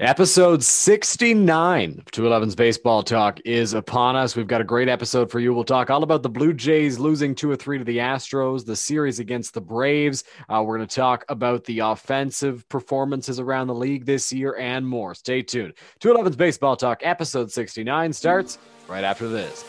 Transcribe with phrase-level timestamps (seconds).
[0.00, 4.36] Episode 69 of 211's Baseball Talk is upon us.
[4.36, 5.52] We've got a great episode for you.
[5.52, 8.76] We'll talk all about the Blue Jays losing two or three to the Astros, the
[8.76, 10.22] series against the Braves.
[10.48, 14.86] Uh, we're going to talk about the offensive performances around the league this year and
[14.86, 15.16] more.
[15.16, 15.74] Stay tuned.
[15.98, 19.64] 211's Baseball Talk, episode 69 starts right after this.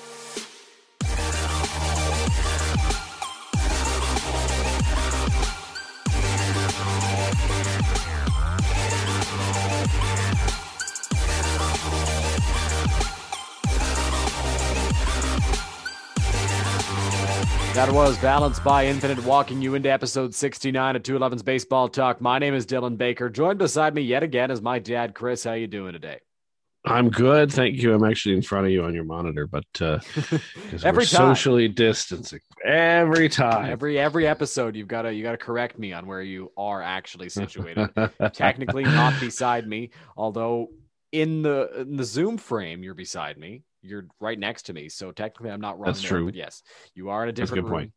[17.79, 22.19] That was Balanced by Infinite, walking you into episode 69 of 211's Baseball Talk.
[22.19, 23.29] My name is Dylan Baker.
[23.29, 25.45] Joined beside me yet again is my dad, Chris.
[25.45, 26.19] How you doing today?
[26.83, 27.93] I'm good, thank you.
[27.93, 29.99] I'm actually in front of you on your monitor, but uh,
[30.83, 31.33] every time.
[31.33, 35.93] socially distancing every time, every every episode, you've got to you got to correct me
[35.93, 37.89] on where you are actually situated.
[38.33, 40.67] Technically, not beside me, although
[41.13, 45.11] in the in the Zoom frame, you're beside me you're right next to me, so
[45.11, 45.87] technically I'm not wrong.
[45.87, 46.25] That's there, true.
[46.25, 47.71] But yes, you are in a different room.
[47.71, 47.91] Point.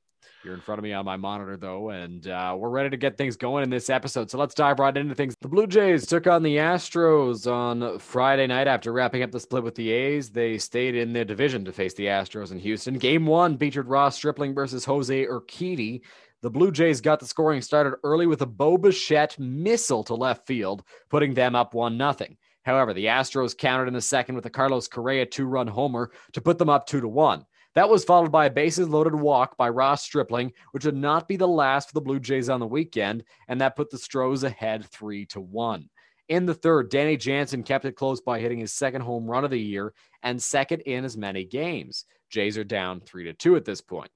[0.45, 3.17] You're in front of me on my monitor, though, and uh, we're ready to get
[3.17, 4.31] things going in this episode.
[4.31, 5.35] So let's dive right into things.
[5.41, 9.63] The Blue Jays took on the Astros on Friday night after wrapping up the split
[9.63, 10.31] with the A's.
[10.31, 12.99] They stayed in their division to face the Astros in Houston.
[12.99, 16.03] Game one featured Ross Stripling versus Jose Urquidy.
[16.43, 20.45] The Blue Jays got the scoring started early with a Bo Bichette missile to left
[20.49, 22.15] field, putting them up 1 0.
[22.63, 26.41] However, the Astros countered in the second with a Carlos Correa two run homer to
[26.41, 27.45] put them up 2 to 1.
[27.75, 31.37] That was followed by a bases loaded walk by Ross Stripling, which would not be
[31.37, 34.85] the last for the Blue Jays on the weekend, and that put the Stros ahead
[34.85, 35.89] 3 to 1.
[36.29, 39.51] In the third, Danny Jansen kept it close by hitting his second home run of
[39.51, 42.05] the year and second in as many games.
[42.31, 44.11] Jays are down 3 to 2 at this point.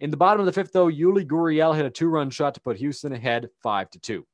[0.00, 2.76] In the bottom of the fifth, though, Yuli Gurriel hit a two-run shot to put
[2.78, 4.26] Houston ahead 5 to 2.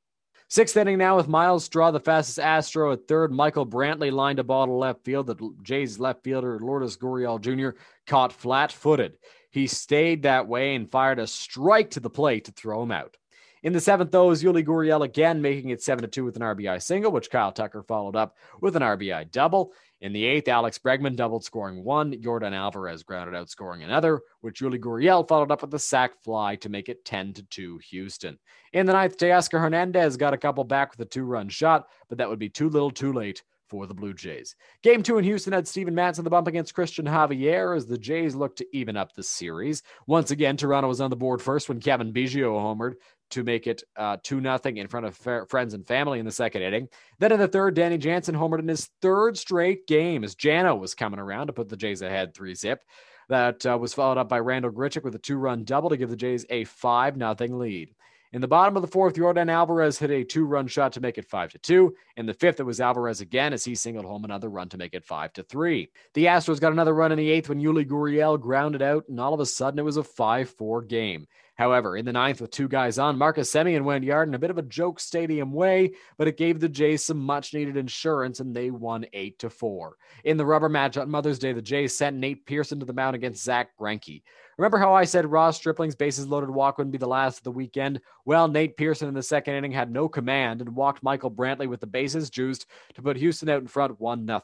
[0.51, 3.31] Sixth inning now with Miles Straw, the fastest Astro at third.
[3.31, 7.79] Michael Brantley lined a ball to left field that Jays left fielder Lourdes Gurriel Jr.
[8.07, 9.19] caught flat footed.
[9.51, 13.19] He stayed that way and fired a strike to the plate to throw him out.
[13.63, 16.43] In the seventh, though, is Yuli Gurriel again making it 7 to 2 with an
[16.43, 19.73] RBI single, which Kyle Tucker followed up with an RBI double.
[20.01, 22.23] In the eighth, Alex Bregman doubled, scoring one.
[22.23, 26.55] Jordan Alvarez grounded out, scoring another, which Yuli Gurriel followed up with a sac fly
[26.57, 28.39] to make it 10 to 2 Houston.
[28.73, 32.19] In the ninth, Teoscar Hernandez got a couple back with a two run shot, but
[32.19, 34.57] that would be too little too late for the Blue Jays.
[34.83, 37.99] Game two in Houston had Steven Matz in the bump against Cristian Javier as the
[37.99, 39.83] Jays looked to even up the series.
[40.07, 42.95] Once again, Toronto was on the board first when Cavan Biggio homered
[43.31, 46.33] to make it uh, 2 nothing in front of fa- friends and family in the
[46.33, 46.89] second inning.
[47.19, 50.95] Then in the third, Danny Jansen homered in his third straight game as Jano was
[50.95, 52.83] coming around to put the Jays ahead 3 zip.
[53.29, 56.09] That uh, was followed up by Randall Grichuk with a two run double to give
[56.09, 57.95] the Jays a 5 nothing lead.
[58.31, 61.25] In the bottom of the fourth, Jordan Alvarez hit a two-run shot to make it
[61.25, 61.95] five to two.
[62.19, 64.93] In the fifth, it was Alvarez again as he singled home another run to make
[64.93, 65.89] it five to three.
[66.13, 69.33] The Astros got another run in the eighth when Yuli Gurriel grounded out, and all
[69.33, 71.27] of a sudden it was a five-four game.
[71.59, 74.51] However, in the ninth, with two guys on, Marcus Semien went yard in a bit
[74.51, 78.55] of a joke stadium way, but it gave the Jays some much needed insurance and
[78.55, 79.97] they won 8 to 4.
[80.23, 83.17] In the rubber match on Mother's Day, the Jays sent Nate Pearson to the mound
[83.17, 84.23] against Zack Greinke.
[84.59, 87.53] Remember how I said Ross Stripling's bases loaded walk wouldn't be the last of the
[87.53, 88.01] weekend?
[88.25, 91.79] Well, Nate Pearson in the second inning had no command and walked Michael Brantley with
[91.79, 94.41] the bases juiced to put Houston out in front 1 0.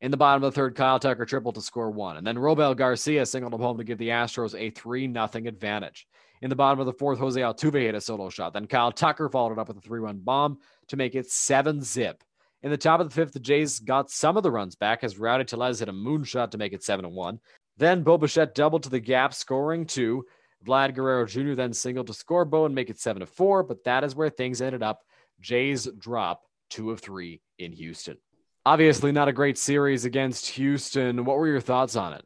[0.00, 2.16] In the bottom of the third, Kyle Tucker tripled to score one.
[2.16, 6.06] And then Robel Garcia singled him home to give the Astros a 3 0 advantage.
[6.40, 8.54] In the bottom of the fourth, Jose Altuve hit a solo shot.
[8.54, 11.82] Then Kyle Tucker followed it up with a three run bomb to make it seven
[11.82, 12.22] zip.
[12.62, 15.18] In the top of the fifth, the Jays got some of the runs back as
[15.18, 17.40] Rowdy Tellez hit a moonshot to make it 7 1.
[17.76, 20.24] Then Bo doubled to the gap, scoring two.
[20.64, 21.54] Vlad Guerrero Jr.
[21.54, 24.30] then singled to score Bo and make it 7 to 4, but that is where
[24.30, 25.00] things ended up.
[25.40, 28.16] Jays drop two of three in Houston.
[28.64, 31.24] Obviously, not a great series against Houston.
[31.24, 32.24] What were your thoughts on it?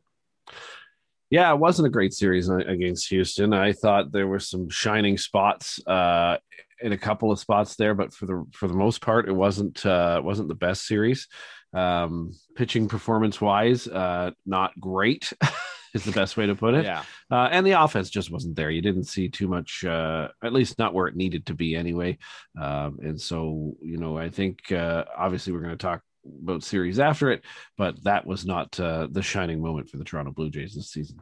[1.30, 3.52] Yeah, it wasn't a great series against Houston.
[3.52, 6.38] I thought there were some shining spots uh,
[6.80, 9.84] in a couple of spots there, but for the for the most part, it wasn't
[9.84, 11.28] uh, wasn't the best series.
[11.74, 15.32] Um, pitching performance wise, uh, not great.
[15.94, 16.84] is the best way to put it.
[16.84, 17.02] Yeah.
[17.30, 18.70] Uh, and the offense just wasn't there.
[18.70, 22.18] You didn't see too much, uh, at least not where it needed to be anyway.
[22.60, 26.02] Um, and so, you know, I think uh, obviously we're going to talk
[26.42, 27.42] about series after it,
[27.76, 31.18] but that was not uh, the shining moment for the Toronto Blue Jays this season.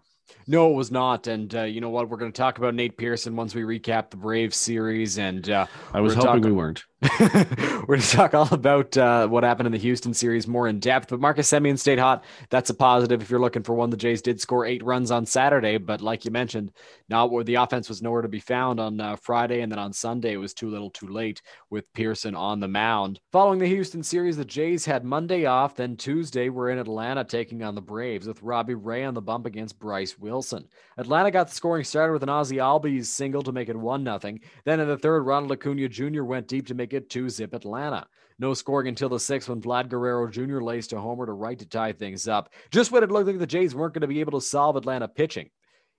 [0.46, 1.26] No, it was not.
[1.26, 2.08] And uh, you know what?
[2.08, 5.18] We're going to talk about Nate Pearson once we recap the Braves series.
[5.18, 6.84] And uh, I was hoping talk- we weren't.
[7.20, 10.80] We're going to talk all about uh, what happened in the Houston series more in
[10.80, 11.08] depth.
[11.08, 12.24] But Marcus Semien stayed hot.
[12.48, 13.90] That's a positive if you're looking for one.
[13.90, 16.72] The Jays did score eight runs on Saturday, but like you mentioned,
[17.08, 19.92] not where the offense was nowhere to be found on uh, Friday, and then on
[19.92, 23.20] Sunday it was too little, too late with Pearson on the mound.
[23.30, 25.76] Following the Houston series, the Jays had Monday off.
[25.76, 29.44] Then Tuesday we're in Atlanta taking on the Braves with Robbie Ray on the bump
[29.44, 30.68] against Bryce Wilson.
[30.98, 34.40] Atlanta got the scoring started with an Ozzie Albies single to make it one nothing.
[34.64, 36.24] Then in the third, Ronald Acuna Jr.
[36.24, 38.06] went deep to make it two zip Atlanta.
[38.38, 40.60] No scoring until the sixth when Vlad Guerrero Jr.
[40.60, 42.52] laced a homer to right to tie things up.
[42.70, 45.08] Just when it looked like the Jays weren't going to be able to solve Atlanta
[45.08, 45.50] pitching.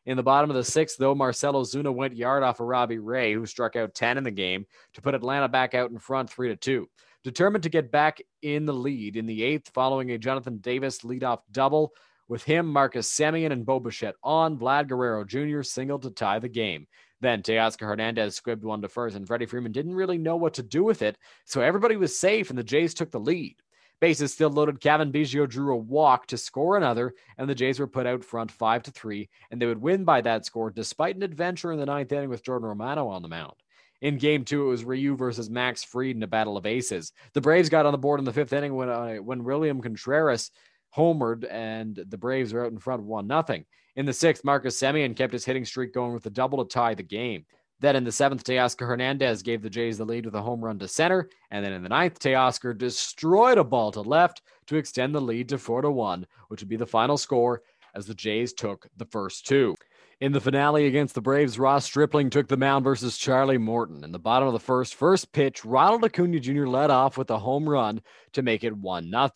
[0.06, 3.34] In the bottom of the sixth, though, Marcell Ozuna went yard off of Robbie Ray,
[3.34, 6.48] who struck out 10 in the game to put Atlanta back out in front 3
[6.50, 6.88] to 2.
[7.24, 11.40] Determined to get back in the lead in the eighth, following a Jonathan Davis leadoff
[11.52, 11.92] double.
[12.28, 15.62] With him, Marcus Semien and Bo Bichette on, Vlad Guerrero Jr.
[15.62, 16.88] singled to tie the game.
[17.22, 20.64] Then Teoscar Hernandez squibbed one to first, and Freddie Freeman didn't really know what to
[20.64, 23.56] do with it, so everybody was safe, and the Jays took the lead.
[24.00, 24.80] Bases still loaded.
[24.80, 28.52] Cavan Biggio drew a walk to score another, and the Jays were put out front
[28.52, 31.86] five to three, and they would win by that score despite an adventure in the
[31.86, 33.56] ninth inning with Jordan Romano on the mound.
[34.02, 37.12] In game two, it was Ryu versus Max Fried in a battle of aces.
[37.34, 40.52] The Braves got on the board in the fifth inning when uh, when William Contreras
[40.98, 43.66] homered, and the Braves are out in front one nothing.
[43.96, 46.94] In the sixth, Marcus Semien kept his hitting streak going with a double to tie
[46.94, 47.46] the game.
[47.80, 50.80] Then in the seventh, Teoscar Hernandez gave the Jays the lead with a home run
[50.80, 51.30] to center.
[51.52, 55.50] And then in the ninth, Teoscar destroyed a ball to left to extend the lead
[55.50, 57.62] to four to one, which would be the final score
[57.94, 59.76] as the Jays took the first two.
[60.20, 64.04] In the finale against the Braves, Ross Stripling took the mound versus Charlie Morton.
[64.04, 66.66] In the bottom of the first, first pitch, Ronald Acuna Jr.
[66.66, 68.02] led off with a home run
[68.34, 69.30] to make it 1 0.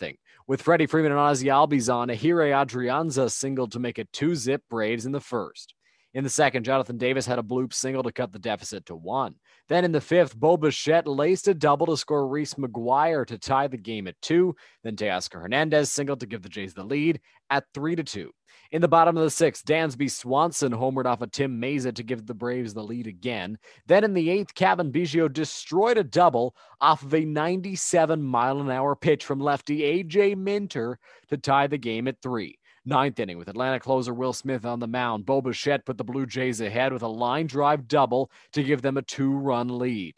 [0.52, 4.62] With Freddie Freeman and Ozzie Albies on, Ehire Adrianza singled to make it two zip
[4.70, 5.76] Braves in the first.
[6.14, 9.36] In the second, Jonathan Davis had a bloop single to cut the deficit to one.
[9.70, 13.68] Then in the fifth, Bo Bichette laced a double to score Reese McGuire to tie
[13.68, 14.54] the game at two.
[14.84, 18.32] Then Teoscar Hernandez singled to give the Jays the lead at three to two.
[18.72, 22.26] In the bottom of the sixth, Dansby Swanson homered off of Tim Mayza to give
[22.26, 23.58] the Braves the lead again.
[23.88, 28.72] Then in the eighth, Cavan Biggio destroyed a double off of a 97 mile an
[28.72, 32.60] hour pitch from lefty AJ Minter to tie the game at three.
[32.86, 35.26] Ninth inning with Atlanta closer Will Smith on the mound.
[35.26, 38.96] Bo Bichette put the Blue Jays ahead with a line drive double to give them
[38.96, 40.16] a two run lead.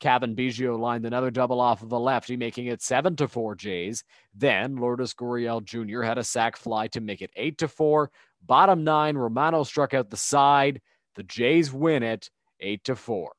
[0.00, 4.04] Cavan Biggio lined another double off of the lefty, making it seven to four Jays.
[4.34, 6.02] Then Lourdes Gurriel Jr.
[6.02, 8.10] had a sac fly to make it eight to four.
[8.44, 10.80] Bottom nine, Romano struck out the side.
[11.14, 13.32] The Jays win it eight to four.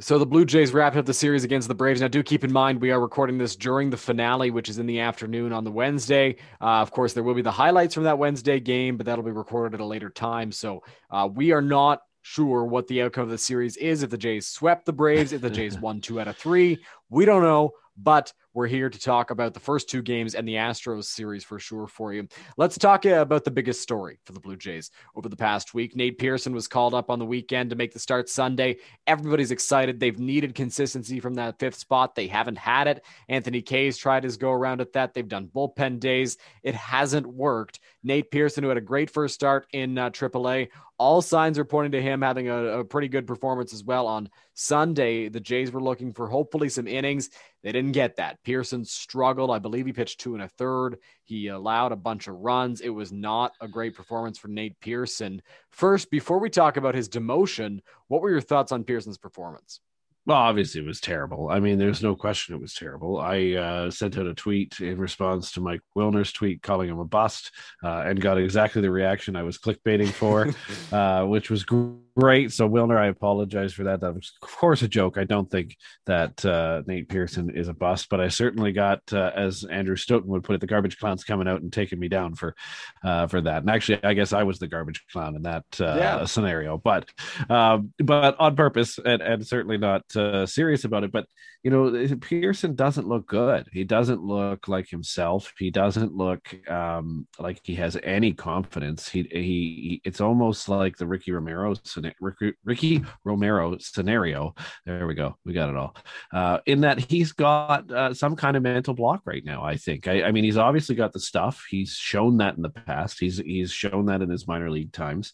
[0.00, 2.00] So the Blue Jays wrapped up the series against the Braves.
[2.00, 4.86] Now, do keep in mind we are recording this during the finale, which is in
[4.86, 6.36] the afternoon on the Wednesday.
[6.60, 9.32] Uh, of course, there will be the highlights from that Wednesday game, but that'll be
[9.32, 10.52] recorded at a later time.
[10.52, 14.02] So uh, we are not sure what the outcome of the series is.
[14.02, 16.78] If the Jays swept the Braves, if the Jays won two out of three,
[17.10, 17.72] we don't know.
[17.96, 21.58] But we're here to talk about the first two games and the Astros series for
[21.58, 22.26] sure for you.
[22.56, 25.94] Let's talk uh, about the biggest story for the Blue Jays over the past week.
[25.94, 28.78] Nate Pearson was called up on the weekend to make the start Sunday.
[29.06, 30.00] Everybody's excited.
[30.00, 32.14] They've needed consistency from that fifth spot.
[32.14, 33.04] They haven't had it.
[33.28, 35.14] Anthony Kay's tried his go around at that.
[35.14, 36.36] They've done bullpen days.
[36.62, 37.80] It hasn't worked.
[38.02, 40.68] Nate Pearson, who had a great first start in uh, AAA,
[40.98, 44.28] all signs are pointing to him having a, a, pretty good performance as well on
[44.54, 45.28] Sunday.
[45.28, 47.30] The Jays were looking for hopefully some innings.
[47.62, 48.42] They didn't get that.
[48.48, 49.50] Pearson struggled.
[49.50, 50.96] I believe he pitched two and a third.
[51.22, 52.80] He allowed a bunch of runs.
[52.80, 55.42] It was not a great performance for Nate Pearson.
[55.68, 59.80] First, before we talk about his demotion, what were your thoughts on Pearson's performance?
[60.24, 61.50] Well, obviously, it was terrible.
[61.50, 63.18] I mean, there's no question it was terrible.
[63.18, 67.04] I uh, sent out a tweet in response to Mike Wilner's tweet calling him a
[67.04, 67.50] bust
[67.84, 70.54] uh, and got exactly the reaction I was clickbaiting for,
[70.96, 71.98] uh, which was great.
[72.18, 74.00] So, Wilner, I apologize for that.
[74.00, 75.18] That was, of course, a joke.
[75.18, 79.30] I don't think that uh, Nate Pearson is a bust, but I certainly got, uh,
[79.36, 82.34] as Andrew Stoeten would put it, the garbage clowns coming out and taking me down
[82.34, 82.56] for
[83.04, 83.62] uh, for that.
[83.62, 86.24] And actually, I guess I was the garbage clown in that yeah.
[86.24, 87.08] scenario, but
[87.48, 91.12] um, but on purpose and, and certainly not uh, serious about it.
[91.12, 91.26] But
[91.62, 93.68] you know, Pearson doesn't look good.
[93.72, 95.52] He doesn't look like himself.
[95.58, 99.08] He doesn't look um, like he has any confidence.
[99.08, 104.54] He, he, he it's almost like the Ricky Romero Ricky, Ricky Romero scenario.
[104.86, 105.36] There we go.
[105.44, 105.96] We got it all.
[106.32, 109.64] Uh, in that he's got uh, some kind of mental block right now.
[109.64, 110.08] I think.
[110.08, 111.64] I, I mean, he's obviously got the stuff.
[111.68, 113.18] He's shown that in the past.
[113.20, 115.32] He's he's shown that in his minor league times.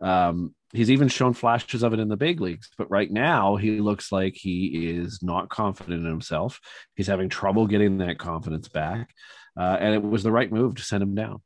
[0.00, 3.80] Um, he's even shown flashes of it in the big leagues but right now he
[3.80, 6.60] looks like he is not confident in himself
[6.94, 9.14] he's having trouble getting that confidence back
[9.58, 11.40] uh, and it was the right move to send him down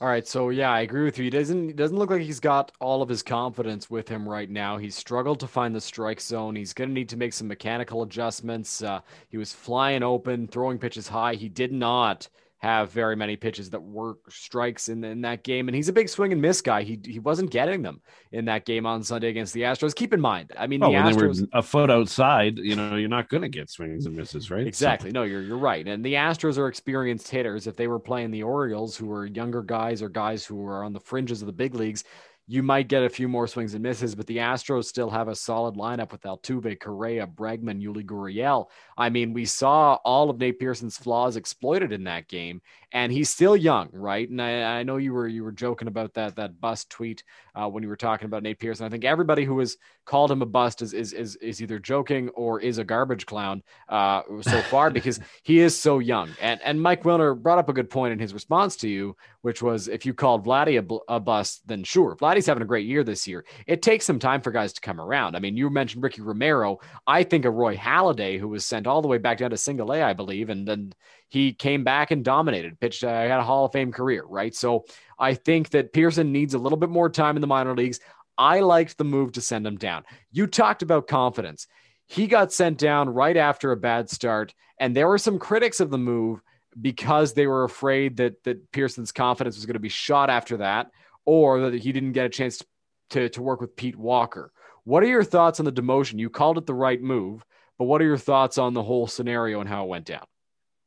[0.00, 1.24] All right, so yeah, I agree with you.
[1.24, 4.50] He doesn't he doesn't look like he's got all of his confidence with him right
[4.50, 4.76] now.
[4.76, 6.56] He's struggled to find the strike zone.
[6.56, 8.82] He's going to need to make some mechanical adjustments.
[8.82, 11.34] Uh, he was flying open, throwing pitches high.
[11.34, 12.28] He did not
[12.64, 15.68] have very many pitches that were strikes in, in that game.
[15.68, 16.82] And he's a big swing and miss guy.
[16.82, 18.00] He he wasn't getting them
[18.32, 19.94] in that game on Sunday against the Astros.
[19.94, 23.28] Keep in mind, I mean, oh, the Astros a foot outside, you know, you're not
[23.28, 24.66] going to get swings and misses, right?
[24.66, 25.10] Exactly.
[25.10, 25.14] So.
[25.14, 25.86] No, you're you're right.
[25.86, 27.66] And the Astros are experienced hitters.
[27.66, 30.94] If they were playing the Orioles, who are younger guys or guys who are on
[30.94, 32.04] the fringes of the big leagues,
[32.46, 35.34] you might get a few more swings and misses, but the Astros still have a
[35.34, 38.66] solid lineup with Altuve, Correa, Bregman, Yuli Gurriel.
[38.98, 42.60] I mean, we saw all of Nate Pearson's flaws exploited in that game,
[42.92, 44.28] and he's still young, right?
[44.28, 47.24] And I, I know you were you were joking about that that bust tweet
[47.54, 48.84] uh, when you were talking about Nate Pearson.
[48.84, 52.28] I think everybody who has called him a bust is is is, is either joking
[52.30, 56.30] or is a garbage clown uh, so far because he is so young.
[56.40, 59.62] And and Mike Wilner brought up a good point in his response to you, which
[59.62, 63.04] was if you called Vladdy a, a bust, then sure, Vladdy's having a great year
[63.04, 63.44] this year.
[63.66, 65.36] It takes some time for guys to come around.
[65.36, 66.78] I mean, you mentioned Ricky Romero.
[67.06, 69.92] I think of Roy Halladay, who was sent all the way back down to single
[69.92, 70.92] A, I believe, and then
[71.28, 74.54] he came back and dominated, pitched, uh, had a Hall of Fame career, right?
[74.54, 74.84] So
[75.18, 78.00] I think that Pearson needs a little bit more time in the minor leagues.
[78.36, 80.04] I liked the move to send him down.
[80.30, 81.66] You talked about confidence.
[82.06, 85.90] He got sent down right after a bad start, and there were some critics of
[85.90, 86.40] the move
[86.80, 90.90] because they were afraid that that Pearson's confidence was going to be shot after that,
[91.24, 92.62] or that he didn't get a chance
[93.10, 94.52] to, to work with Pete Walker.
[94.84, 96.18] What are your thoughts on the demotion?
[96.18, 97.44] You called it the right move,
[97.78, 100.24] but what are your thoughts on the whole scenario and how it went down?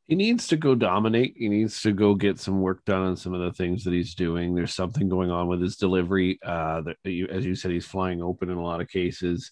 [0.08, 1.34] He needs to go dominate.
[1.36, 4.14] He needs to go get some work done on some of the things that he's
[4.14, 4.54] doing.
[4.54, 6.38] There's something going on with his delivery.
[6.42, 9.50] Uh, as you said, he's flying open in a lot of cases.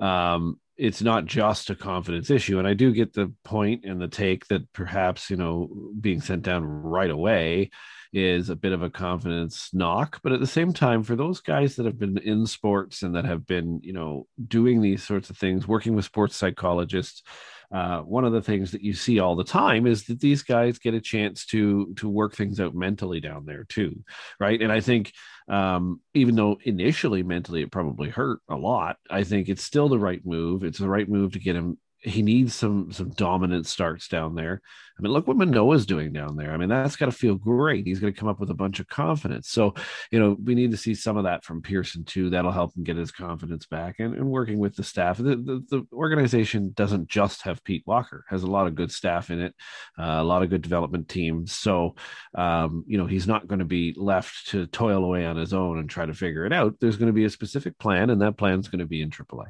[0.00, 4.08] Um, it's not just a confidence issue, and I do get the point and the
[4.08, 5.68] take that perhaps you know
[6.00, 7.70] being sent down right away
[8.12, 10.20] is a bit of a confidence knock.
[10.22, 13.26] But at the same time, for those guys that have been in sports and that
[13.26, 17.22] have been you know doing these sorts of things, working with sports psychologists
[17.70, 20.78] uh, one of the things that you see all the time is that these guys
[20.78, 24.02] get a chance to to work things out mentally down there too,
[24.40, 24.60] right?
[24.62, 25.12] And I think
[25.48, 29.98] um, even though initially mentally it probably hurt a lot, I think it's still the
[29.98, 30.64] right move.
[30.64, 34.62] It's the right move to get him he needs some some dominant starts down there.
[34.98, 36.52] I mean, look what Manoah's doing down there.
[36.52, 37.86] I mean, that's got to feel great.
[37.86, 39.48] He's going to come up with a bunch of confidence.
[39.48, 39.74] So,
[40.10, 42.30] you know, we need to see some of that from Pearson too.
[42.30, 44.00] That'll help him get his confidence back.
[44.00, 48.24] And, and working with the staff, the, the, the, organization doesn't just have Pete Walker;
[48.28, 49.54] has a lot of good staff in it,
[49.98, 51.52] uh, a lot of good development teams.
[51.52, 51.94] So,
[52.34, 55.78] um, you know, he's not going to be left to toil away on his own
[55.78, 56.74] and try to figure it out.
[56.80, 59.10] There's going to be a specific plan, and that plan is going to be in
[59.10, 59.46] AAA.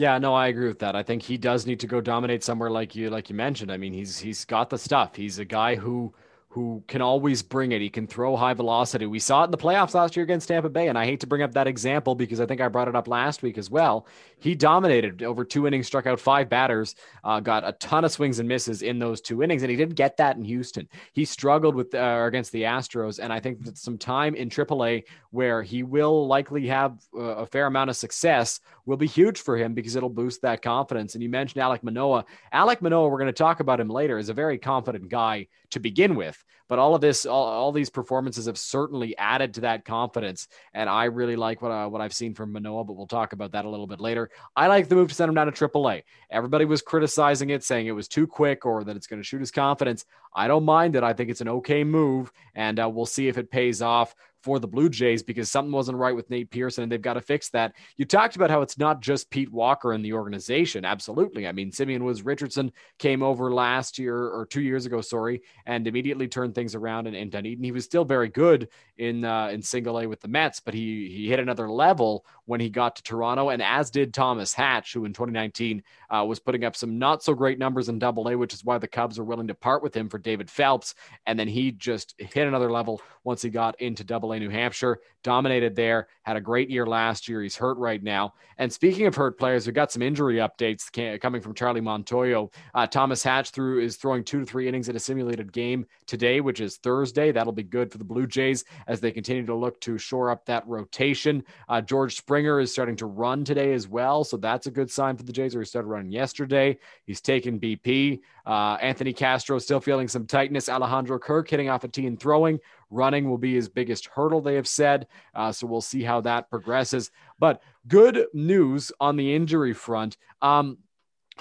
[0.00, 0.96] Yeah, no, I agree with that.
[0.96, 3.70] I think he does need to go dominate somewhere like you like you mentioned.
[3.70, 5.16] I mean, he's he's got the stuff.
[5.16, 6.14] He's a guy who
[6.50, 7.80] who can always bring it.
[7.80, 9.06] He can throw high velocity.
[9.06, 11.28] We saw it in the playoffs last year against Tampa Bay, and I hate to
[11.28, 14.08] bring up that example because I think I brought it up last week as well.
[14.36, 18.40] He dominated over two innings, struck out five batters, uh, got a ton of swings
[18.40, 20.88] and misses in those two innings, and he didn't get that in Houston.
[21.12, 25.04] He struggled with uh, against the Astros, and I think that some time in AAA
[25.30, 29.56] where he will likely have uh, a fair amount of success will be huge for
[29.56, 31.14] him because it'll boost that confidence.
[31.14, 32.24] And you mentioned Alek Manoah.
[32.52, 35.78] Alek Manoah, we're going to talk about him later, is a very confident guy to
[35.78, 36.39] begin with.
[36.68, 40.46] But all of this, all, all these performances have certainly added to that confidence.
[40.72, 43.50] And I really like what, uh, what I've seen from Manoah, but we'll talk about
[43.52, 44.30] that a little bit later.
[44.54, 46.04] I like the move to send him down to AAA.
[46.30, 49.40] Everybody was criticizing it, saying it was too quick or that it's going to shoot
[49.40, 50.04] his confidence.
[50.32, 51.02] I don't mind it.
[51.02, 54.58] I think it's an okay move, and uh, we'll see if it pays off for
[54.58, 57.50] the Blue Jays because something wasn't right with Nate Pearson and they've got to fix
[57.50, 57.74] that.
[57.96, 60.84] You talked about how it's not just Pete Walker in the organization.
[60.84, 61.46] Absolutely.
[61.46, 65.86] I mean, Simeon Woods Richardson came over last year or two years ago, sorry, and
[65.86, 67.64] immediately turned things around in, in Dunedin.
[67.64, 68.68] He was still very good
[68.98, 72.60] in uh, in single A with the Mets, but he he hit another level when
[72.60, 76.64] he got to Toronto, and as did Thomas Hatch, who in 2019 uh, was putting
[76.64, 79.24] up some not so great numbers in Double A, which is why the Cubs were
[79.24, 80.94] willing to part with him for David Phelps.
[81.26, 85.74] And then he just hit another level once he got into Double New Hampshire, dominated
[85.74, 87.42] there, had a great year last year.
[87.42, 88.34] He's hurt right now.
[88.58, 92.52] And speaking of hurt players, we've got some injury updates coming from Charlie Montoyo.
[92.74, 96.40] Uh, Thomas Hatch through is throwing two to three innings in a simulated game today,
[96.40, 97.32] which is Thursday.
[97.32, 100.44] That'll be good for the Blue Jays as they continue to look to shore up
[100.46, 101.42] that rotation.
[101.68, 105.16] Uh, George Springer is starting to run today as well, so that's a good sign
[105.16, 105.54] for the Jays.
[105.54, 106.78] Where he started running yesterday.
[107.04, 108.20] He's taken BP.
[108.46, 110.68] Uh, Anthony Castro still feeling some tightness.
[110.68, 112.58] Alejandro Kirk hitting off a tee and throwing.
[112.90, 115.06] Running will be his biggest hurdle, they have said.
[115.34, 117.10] Uh, so we'll see how that progresses.
[117.38, 120.16] But good news on the injury front.
[120.42, 120.78] Um,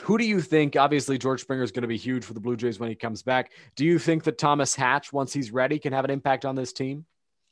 [0.01, 0.75] who do you think?
[0.75, 3.21] Obviously, George Springer is going to be huge for the Blue Jays when he comes
[3.21, 3.51] back.
[3.75, 6.71] Do you think that Thomas Hatch, once he's ready, can have an impact on this
[6.71, 7.05] team?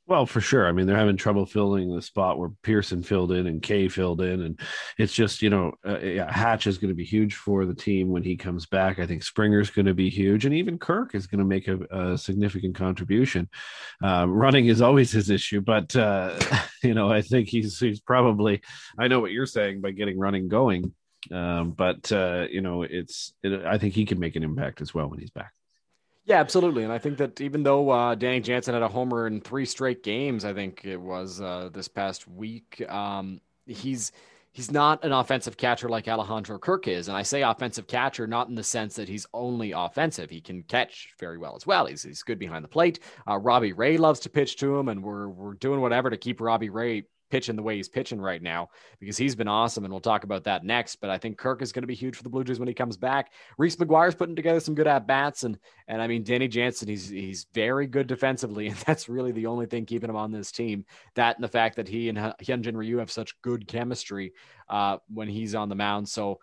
[0.07, 0.65] Well, for sure.
[0.65, 4.21] I mean, they're having trouble filling the spot where Pearson filled in and Kay filled
[4.21, 4.59] in, and
[4.97, 8.07] it's just you know, uh, yeah, Hatch is going to be huge for the team
[8.07, 8.99] when he comes back.
[8.99, 11.79] I think Springer's going to be huge, and even Kirk is going to make a,
[11.91, 13.49] a significant contribution.
[14.01, 16.39] Um, running is always his issue, but uh,
[16.83, 18.61] you know, I think he's he's probably.
[18.97, 20.93] I know what you're saying by getting running going,
[21.33, 23.33] um, but uh, you know, it's.
[23.43, 25.51] It, I think he can make an impact as well when he's back.
[26.27, 26.83] Yeah, absolutely.
[26.83, 30.03] And I think that even though uh, Danny Jansen had a homer in three straight
[30.03, 34.11] games, I think it was uh, this past week, um, he's
[34.51, 37.07] he's not an offensive catcher like Alejandro Kirk is.
[37.07, 40.29] And I say offensive catcher not in the sense that he's only offensive.
[40.29, 41.85] He can catch very well as well.
[41.85, 42.99] He's, he's good behind the plate.
[43.25, 46.41] Uh, Robbie Ray loves to pitch to him, and we're we're doing whatever to keep
[46.41, 48.69] Robbie Ray pitching the way he's pitching right now
[48.99, 49.83] because he's been awesome.
[49.83, 50.97] And we'll talk about that next.
[50.97, 52.73] But I think Kirk is going to be huge for the Blue Jays when he
[52.73, 53.31] comes back.
[53.57, 55.43] Reese McGuire's putting together some good at bats.
[55.43, 55.57] And,
[55.87, 58.67] and I mean, Danny Jansen, he's, he's very good defensively.
[58.67, 60.85] And that's really the only thing keeping him on this team.
[61.15, 64.33] That and the fact that he and Hyunjin Ryu have such good chemistry
[64.69, 66.07] uh, when he's on the mound.
[66.09, 66.39] So,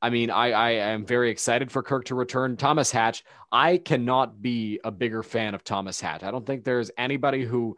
[0.00, 2.56] I mean, I, I am very excited for Kirk to return.
[2.56, 6.22] Thomas Hatch, I cannot be a bigger fan of Thomas Hatch.
[6.22, 7.76] I don't think there's anybody who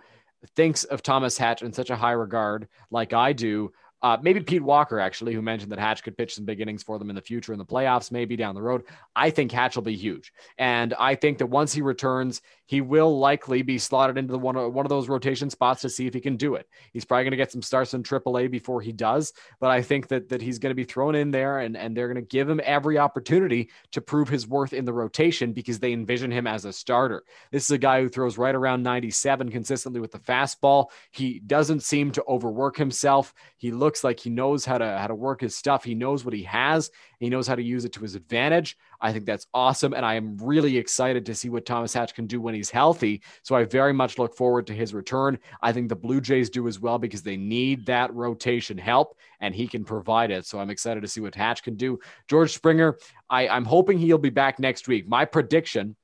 [0.57, 4.63] thinks of Thomas Hatch in such a high regard, like I do, uh, maybe Pete
[4.63, 7.23] Walker, actually, who mentioned that Hatch could pitch some big innings for them in the
[7.23, 8.85] future in the playoffs, maybe down the road.
[9.15, 10.33] I think Hatch will be huge.
[10.59, 12.41] And I think that once he returns,
[12.71, 16.07] he will likely be slotted into the one, one of those rotation spots to see
[16.07, 16.69] if he can do it.
[16.93, 19.33] He's probably going to get some starts in AAA before he does.
[19.59, 22.07] But I think that, that he's going to be thrown in there and, and they're
[22.07, 25.93] going to give him every opportunity to prove his worth in the rotation because they
[25.93, 27.25] envision him as a starter.
[27.51, 30.91] This is a guy who throws right around 97 consistently with the fastball.
[31.11, 33.35] He doesn't seem to overwork himself.
[33.57, 35.83] He looks looks like he knows how to how to work his stuff.
[35.83, 36.93] He knows what he has.
[37.19, 38.79] He knows how to use it to his advantage.
[39.01, 42.29] I think that's awesome, and I am really excited to see what Thomas Hatch can
[42.29, 43.21] do when he's healthy.
[43.43, 45.41] So I very much look forward to his return.
[45.61, 49.57] I think the Blue Jays do as well because they need that rotation help, and
[49.57, 50.47] he can provide it.
[50.47, 51.99] So I'm excited to see what Hatch can do.
[52.29, 52.97] George Springer,
[53.29, 55.09] I, I'm hoping he'll be back next week.
[55.09, 55.97] My prediction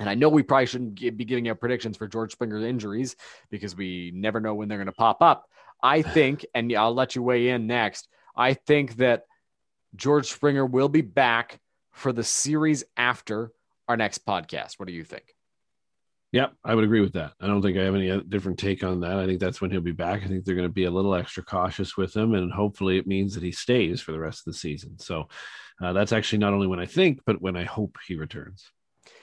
[0.00, 3.14] and I know we probably shouldn't be giving out predictions for George Springer's injuries
[3.48, 5.48] because we never know when they're going to pop up.
[5.84, 8.08] I think, and I'll let you weigh in next.
[8.34, 9.24] I think that
[9.94, 11.60] George Springer will be back
[11.92, 13.52] for the series after
[13.86, 14.78] our next podcast.
[14.78, 15.34] What do you think?
[16.32, 17.34] Yep, I would agree with that.
[17.38, 19.18] I don't think I have any different take on that.
[19.18, 20.22] I think that's when he'll be back.
[20.24, 23.06] I think they're going to be a little extra cautious with him, and hopefully it
[23.06, 24.98] means that he stays for the rest of the season.
[24.98, 25.28] So
[25.80, 28.72] uh, that's actually not only when I think, but when I hope he returns.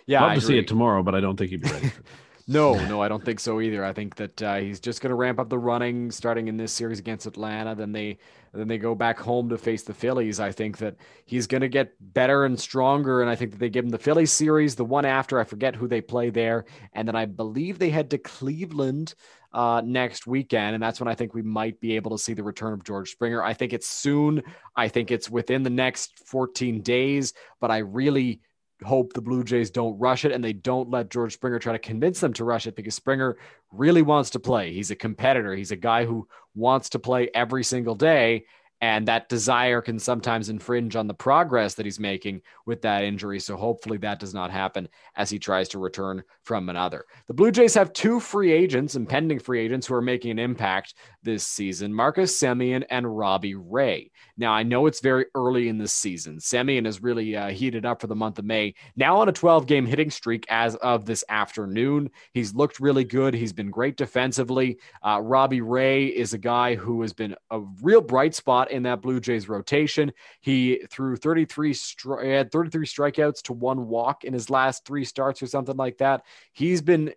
[0.06, 0.48] Yeah, love I to agree.
[0.48, 1.92] see it tomorrow, but I don't think he'd be ready.
[2.48, 3.84] No, no, I don't think so either.
[3.84, 6.72] I think that uh, he's just going to ramp up the running starting in this
[6.72, 7.76] series against Atlanta.
[7.76, 8.18] Then they
[8.54, 10.40] then they go back home to face the Phillies.
[10.40, 13.70] I think that he's going to get better and stronger, and I think that they
[13.70, 17.08] give him the Phillies series, the one after I forget who they play there, and
[17.08, 19.14] then I believe they head to Cleveland
[19.54, 22.44] uh, next weekend, and that's when I think we might be able to see the
[22.44, 23.44] return of George Springer.
[23.44, 24.44] I think it's soon.
[24.76, 28.42] I think it's within the next 14 days, but I really
[28.84, 31.80] hope the Blue Jays don't rush it and they don't let George Springer try to
[31.80, 33.38] convince them to rush it because Springer
[33.72, 34.74] really wants to play.
[34.74, 35.56] He's a competitor.
[35.56, 38.46] He's a guy who wants to play every single day.
[38.82, 43.40] And that desire can sometimes infringe on the progress that he's making with that injury.
[43.40, 47.06] So hopefully that does not happen as he tries to return from another.
[47.28, 50.40] The Blue Jays have two free agents and pending free agents who are making an
[50.40, 54.10] impact this season Marcus Semien and Robbie Ray.
[54.36, 56.38] Now, I know it's very early in this season.
[56.38, 58.74] Semien has really uh, heated up for the month of May.
[58.96, 62.10] Now on a 12 game hitting streak as of this afternoon.
[62.34, 63.36] He's looked really good.
[63.36, 64.80] He's been great defensively.
[65.06, 69.02] Uh, Robbie Ray is a guy who has been a real bright spot in that
[69.02, 70.12] Blue Jays rotation.
[70.42, 75.42] He threw 33 stri- had 33 strikeouts to one walk in his last three starts
[75.42, 76.24] or something like that.
[76.54, 77.14] He's been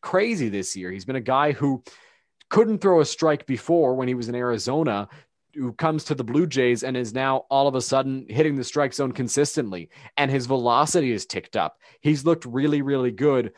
[0.00, 0.90] crazy this year.
[0.90, 1.82] He's been a guy who
[2.48, 5.08] couldn't throw a strike before when he was in Arizona
[5.54, 8.64] who comes to the Blue Jays and is now all of a sudden hitting the
[8.64, 11.78] strike zone consistently and his velocity is ticked up.
[12.00, 13.52] He's looked really really good.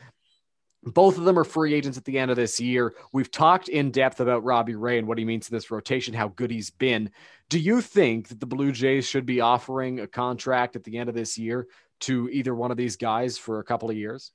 [0.83, 2.93] Both of them are free agents at the end of this year.
[3.11, 6.29] We've talked in depth about Robbie Ray and what he means to this rotation, how
[6.29, 7.11] good he's been.
[7.49, 11.09] Do you think that the Blue Jays should be offering a contract at the end
[11.09, 11.67] of this year
[12.01, 14.31] to either one of these guys for a couple of years?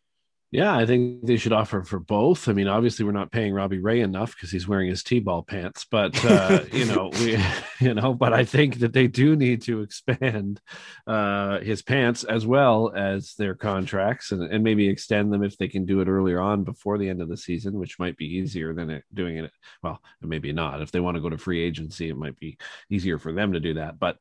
[0.50, 2.48] Yeah, I think they should offer for both.
[2.48, 5.84] I mean, obviously, we're not paying Robbie Ray enough because he's wearing his T-ball pants,
[5.90, 7.36] but uh, you know, we,
[7.80, 10.60] you know, but I think that they do need to expand
[11.08, 15.66] uh, his pants as well as their contracts, and, and maybe extend them if they
[15.66, 18.72] can do it earlier on before the end of the season, which might be easier
[18.72, 19.50] than it, doing it.
[19.82, 20.80] Well, maybe not.
[20.82, 23.60] If they want to go to free agency, it might be easier for them to
[23.60, 23.98] do that.
[23.98, 24.18] But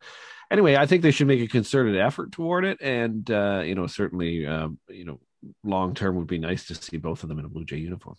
[0.49, 3.85] anyway, I think they should make a concerted effort toward it, and uh, you know,
[3.85, 5.19] certainly, um, you know
[5.63, 8.15] long term would be nice to see both of them in a Blue Jay uniform.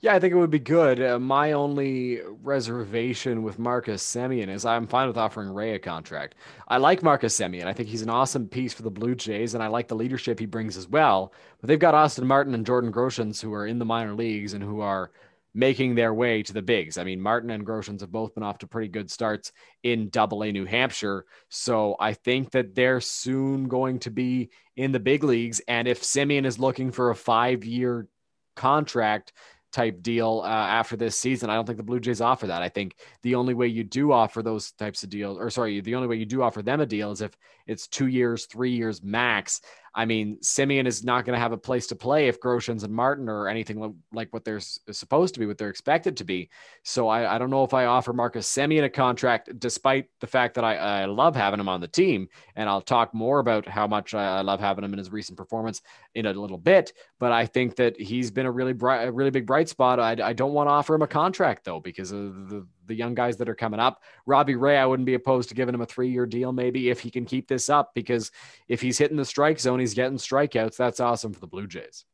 [0.00, 1.00] Yeah, I think it would be good.
[1.00, 6.34] Uh, my only reservation with Marcus Semien is I'm fine with offering Ray a contract.
[6.68, 7.64] I like Marcus Semien.
[7.64, 10.38] I think he's an awesome piece for the Blue Jays, and I like the leadership
[10.38, 11.32] he brings as well.
[11.60, 14.62] But they've got Austin Martin and Jordan Groshans who are in the minor leagues and
[14.62, 15.12] who are
[15.56, 16.98] making their way to the bigs.
[16.98, 20.42] I mean, Martin and Groshans have both been off to pretty good starts in Double
[20.42, 25.24] A New Hampshire, so I think that they're soon going to be in the big
[25.24, 25.60] leagues.
[25.66, 28.06] And if Semien is looking for a five-year
[28.54, 29.32] contract
[29.72, 31.50] type deal uh, after this season.
[31.50, 32.62] I don't think the Blue Jays offer that.
[32.62, 35.94] I think the only way you do offer those types of deals, or sorry, the
[35.94, 39.02] only way you do offer them a deal is if it's two years, three years
[39.02, 39.60] max.
[39.98, 42.92] I mean, Semien is not going to have a place to play if Groshans and
[42.92, 46.50] Martin or anything like what they're supposed to be, what they're expected to be.
[46.84, 50.54] So I, I don't know if I offer Marcus Semien a contract, despite the fact
[50.56, 52.28] that I, I love having him on the team.
[52.56, 55.38] And I'll talk more about how much I, I love having him in his recent
[55.38, 55.80] performance
[56.14, 56.92] in a little bit.
[57.18, 59.98] But I think that he's been a really bright, a really big bright spot.
[59.98, 63.14] I, I don't want to offer him a contract though, because of the, the young
[63.14, 64.02] guys that are coming up.
[64.26, 67.00] Robbie Ray, I wouldn't be opposed to giving him a three year deal, maybe if
[67.00, 68.30] he can keep this up, because
[68.68, 70.76] if he's hitting the strike zone, he's getting strikeouts.
[70.76, 72.04] That's awesome for the Blue Jays.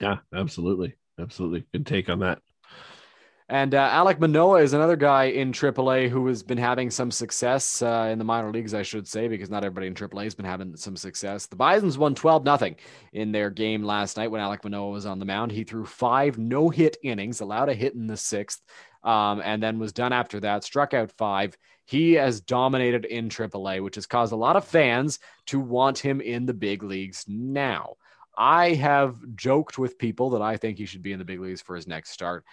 [0.00, 0.94] Yeah, absolutely.
[1.18, 1.64] Absolutely.
[1.72, 2.40] Good take on that.
[3.52, 7.82] And uh, Alek Manoah is another guy in AAA who has been having some success
[7.82, 10.46] uh, in the minor leagues, I should say, because not everybody in AAA has been
[10.46, 11.46] having some success.
[11.46, 12.76] The Bisons won 12 nothing
[13.12, 15.52] in their game last night when Alek Manoah was on the mound.
[15.52, 18.62] He threw five no hit innings, allowed a hit in the sixth,
[19.04, 21.56] um, and then was done after that, struck out five.
[21.84, 26.20] He has dominated in AAA, which has caused a lot of fans to want him
[26.20, 27.96] in the big leagues now.
[28.36, 31.60] I have joked with people that I think he should be in the big leagues
[31.60, 32.44] for his next start.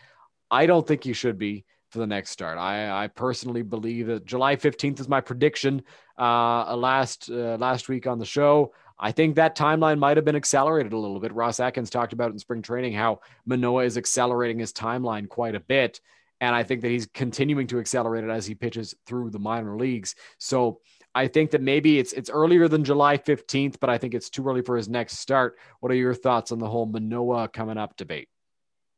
[0.51, 2.57] I don't think he should be for the next start.
[2.57, 5.83] I, I personally believe that July 15th is my prediction
[6.17, 8.73] uh, last uh, last week on the show.
[8.99, 11.33] I think that timeline might have been accelerated a little bit.
[11.33, 15.61] Ross Atkins talked about in spring training how Manoah is accelerating his timeline quite a
[15.61, 16.01] bit.
[16.41, 19.75] And I think that he's continuing to accelerate it as he pitches through the minor
[19.77, 20.15] leagues.
[20.37, 20.79] So
[21.13, 24.47] I think that maybe it's it's earlier than July 15th, but I think it's too
[24.47, 25.57] early for his next start.
[25.79, 28.29] What are your thoughts on the whole Manoah coming up debate?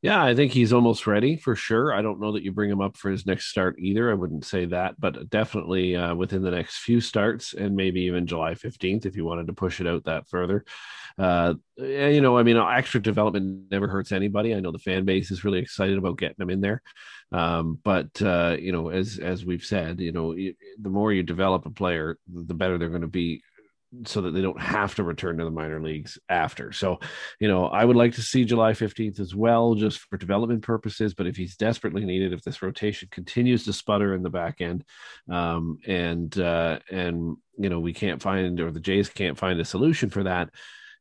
[0.01, 1.93] Yeah, I think he's almost ready for sure.
[1.93, 4.09] I don't know that you bring him up for his next start either.
[4.09, 8.25] I wouldn't say that, but definitely uh, within the next few starts and maybe even
[8.25, 10.65] July 15th if you wanted to push it out that further.
[11.19, 14.55] Uh, you know, I mean, extra development never hurts anybody.
[14.55, 16.81] I know the fan base is really excited about getting him in there.
[17.31, 21.67] Um, but, uh, you know, as, as we've said, you know, the more you develop
[21.67, 23.43] a player, the better they're going to be
[24.05, 26.71] so that they don't have to return to the minor leagues after.
[26.71, 26.99] So,
[27.39, 31.13] you know, I would like to see July 15th as well, just for development purposes.
[31.13, 34.85] But if he's desperately needed, if this rotation continues to sputter in the back end,
[35.29, 39.65] um, and uh, and you know we can't find or the Jays can't find a
[39.65, 40.49] solution for that,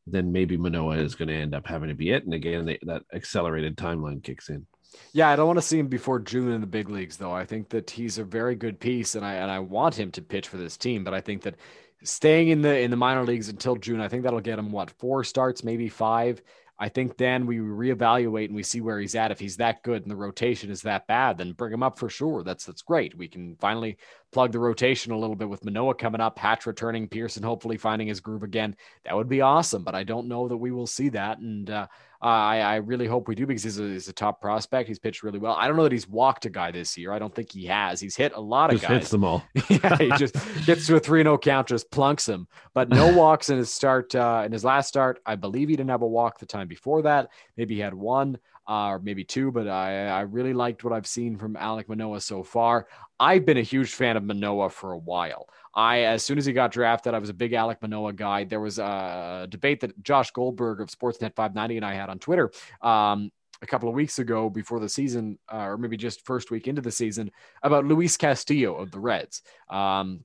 [0.07, 2.24] then maybe Manoah is going to end up having to be it.
[2.24, 4.66] And again, they, that accelerated timeline kicks in.
[5.12, 7.33] Yeah, I don't want to see him before June in the big leagues, though.
[7.33, 10.22] I think that he's a very good piece, and I and I want him to
[10.22, 11.05] pitch for this team.
[11.05, 11.55] But I think that
[12.02, 14.00] staying in the in the minor leagues until June.
[14.00, 16.42] I think that'll get him what four starts, maybe five.
[16.82, 19.30] I think then we reevaluate and we see where he's at.
[19.30, 22.08] If he's that good and the rotation is that bad, then bring him up for
[22.08, 22.42] sure.
[22.42, 23.16] That's that's great.
[23.18, 23.98] We can finally
[24.32, 28.08] plug the rotation a little bit with Manoah coming up, Hatch returning, Pearson hopefully finding
[28.08, 28.76] his groove again.
[29.04, 29.84] That would be awesome.
[29.84, 31.38] But I don't know that we will see that.
[31.38, 31.86] And uh,
[32.22, 34.88] uh, I, I really hope we do because he's a, he's a, top prospect.
[34.88, 35.54] He's pitched really well.
[35.54, 37.12] I don't know that he's walked a guy this year.
[37.12, 37.98] I don't think he has.
[37.98, 38.98] He's hit a lot of just guys.
[38.98, 39.42] Hits them all.
[39.70, 40.35] yeah, he just
[40.66, 42.46] gets to a three 0 count, just plunks him.
[42.74, 44.14] But no walks in his start.
[44.14, 47.02] Uh, in his last start, I believe he didn't have a walk the time before
[47.02, 47.30] that.
[47.56, 48.38] Maybe he had one.
[48.68, 52.20] Uh, or maybe two, but I, I really liked what I've seen from Alek Manoah
[52.20, 52.87] so far.
[53.18, 55.48] I've been a huge fan of Manoah for a while.
[55.74, 58.44] I, as soon as he got drafted, I was a big Alek Manoah guy.
[58.44, 62.50] There was a debate that Josh Goldberg of Sportsnet 590 and I had on Twitter
[62.83, 63.30] um,
[63.62, 66.83] a couple of weeks ago before the season, uh, or maybe just first week into
[66.83, 67.30] the season,
[67.62, 69.42] about Luis Castillo of the Reds.
[69.68, 70.24] Um,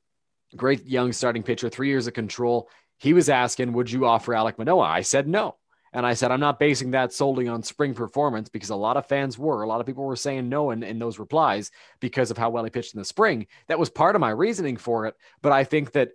[0.56, 2.70] great young starting pitcher, three years of control.
[2.98, 4.82] He was asking, Would you offer Alek Manoah?
[4.82, 5.58] I said no.
[5.96, 9.06] And I said, I'm not basing that solely on spring performance because a lot of
[9.06, 9.62] fans were.
[9.62, 12.66] A lot of people were saying no in, in those replies because of how well
[12.66, 13.48] he pitched in the spring.
[13.68, 15.16] That was part of my reasoning for it.
[15.42, 16.10] But I think that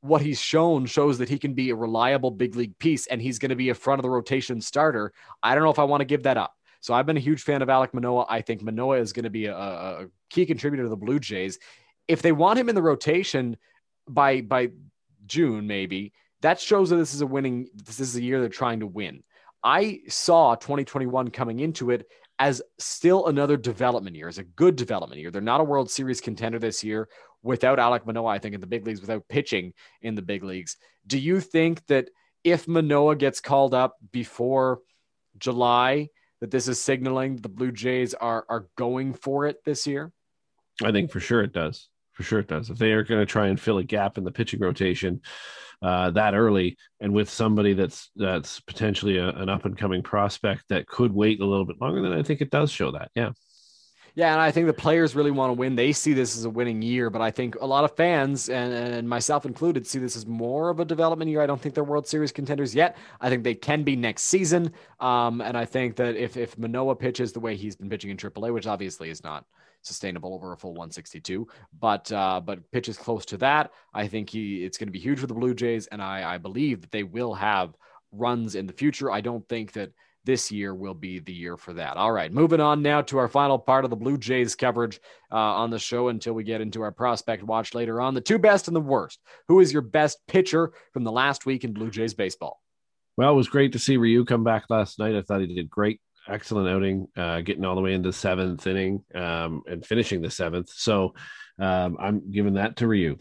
[0.00, 3.38] what he's shown shows that he can be a reliable big league piece and he's
[3.38, 5.12] going to be a front of the rotation starter.
[5.42, 6.56] I don't know if I want to give that up.
[6.80, 8.24] So I've been a huge fan of Alek Manoah.
[8.30, 11.58] I think Manoah is going to be a, a key contributor to the Blue Jays.
[12.06, 13.58] If they want him in the rotation
[14.08, 14.70] by by
[15.26, 18.80] June, maybe that shows that this is a winning, this is a year they're trying
[18.80, 19.22] to win.
[19.62, 22.06] I saw 2021 coming into it
[22.38, 25.30] as still another development year, as a good development year.
[25.30, 27.08] They're not a World Series contender this year
[27.42, 29.72] without Alek Manoah I think, in the big leagues, without pitching
[30.02, 30.76] in the big leagues.
[31.06, 32.10] Do you think that
[32.44, 34.80] if Manoah gets called up before
[35.38, 36.08] July,
[36.40, 40.12] that this is signaling the Blue Jays are are going for it this year?
[40.84, 41.88] I think for sure it does.
[42.18, 42.68] For sure it does.
[42.68, 45.20] If they are going to try and fill a gap in the pitching rotation
[45.80, 50.64] uh, that early, and with somebody that's that's potentially a, an up and coming prospect
[50.68, 53.12] that could wait a little bit longer, then I think it does show that.
[53.14, 53.30] Yeah.
[54.16, 55.76] Yeah, and I think the players really want to win.
[55.76, 58.72] They see this as a winning year, but I think a lot of fans, and,
[58.72, 61.40] and myself included, see this as more of a development year.
[61.40, 62.96] I don't think they're World Series contenders yet.
[63.20, 64.72] I think they can be next season.
[64.98, 68.16] Um, and I think that if if Manoah pitches the way he's been pitching in
[68.16, 69.44] AAA, which obviously is not
[69.82, 71.46] sustainable over a full 162,
[71.78, 75.18] but uh, but pitches close to that, I think he it's going to be huge
[75.18, 77.74] for the Blue Jays, and I I believe that they will have
[78.12, 79.10] runs in the future.
[79.10, 79.92] I don't think that
[80.24, 81.96] this year will be the year for that.
[81.96, 85.00] All right, moving on now to our final part of the Blue Jays coverage
[85.32, 88.14] uh, on the show until we get into our prospect watch later on.
[88.14, 89.20] The two best and the worst.
[89.48, 92.60] Who is your best pitcher from the last week in Blue Jays baseball?
[93.16, 95.16] Well, it was great to see Ryu come back last night.
[95.16, 96.00] I thought he did great.
[96.28, 100.68] Excellent outing, uh, getting all the way into seventh inning um, and finishing the seventh.
[100.68, 101.14] So
[101.58, 103.16] um, I'm giving that to Ryu.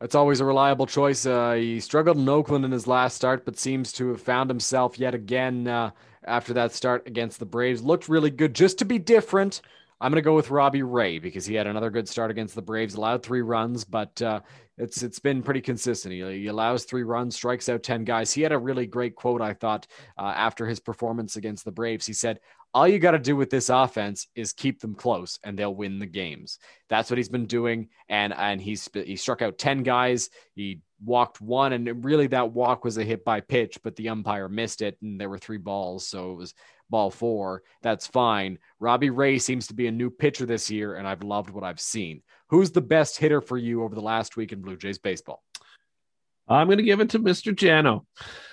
[0.00, 1.24] That's always a reliable choice.
[1.26, 4.98] Uh, he struggled in Oakland in his last start, but seems to have found himself
[4.98, 5.90] yet again uh,
[6.24, 7.82] after that start against the Braves.
[7.82, 8.54] Looked really good.
[8.54, 9.60] Just to be different,
[10.00, 12.62] I'm going to go with Robbie Ray because he had another good start against the
[12.62, 12.94] Braves.
[12.94, 14.40] Allowed three runs, but uh,
[14.76, 16.12] it's it's been pretty consistent.
[16.12, 18.32] He, he, allows three runs, strikes out ten guys.
[18.32, 19.86] He had a really great quote I thought
[20.18, 22.06] uh, after his performance against the Braves.
[22.06, 22.40] He said,
[22.74, 26.00] all you got to do with this offense is keep them close and they'll win
[26.00, 26.58] the games.
[26.88, 27.88] That's what he's been doing.
[28.08, 30.28] And, and he's, he struck out 10 guys.
[30.56, 34.48] He walked one and really that walk was a hit by pitch, but the umpire
[34.48, 34.98] missed it.
[35.00, 36.08] And there were three balls.
[36.08, 36.54] So it was
[36.90, 37.62] ball four.
[37.82, 38.58] That's fine.
[38.80, 40.96] Robbie Ray seems to be a new pitcher this year.
[40.96, 42.22] And I've loved what I've seen.
[42.48, 45.44] Who's the best hitter for you over the last week in Blue Jays baseball?
[46.48, 47.54] I'm going to give it to Mr.
[47.54, 48.04] Jano.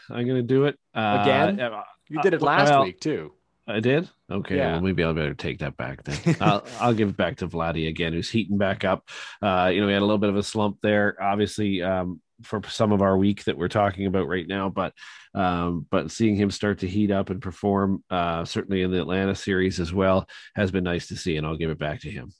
[0.10, 1.60] I'm going to do it uh, again.
[1.60, 3.34] Uh, you did it last well, week too.
[3.72, 4.10] I did.
[4.30, 4.74] Okay, yeah.
[4.74, 6.36] well maybe I'll better take that back then.
[6.42, 9.10] I'll, I'll give it back to Vladdy again, who's heating back up.
[9.42, 12.62] Uh, you know, we had a little bit of a slump there, obviously, um, for
[12.68, 14.70] some of our week that we're talking about right now.
[14.70, 14.94] But
[15.34, 19.36] um, but seeing him start to heat up and perform, uh, certainly in the Atlanta
[19.36, 21.38] series as well, has been nice to see.
[21.38, 22.32] And I'll give it back to him.